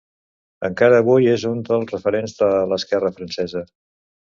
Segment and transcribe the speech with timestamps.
[0.69, 3.65] Encara avui és un dels referents de l'esquerra francesa.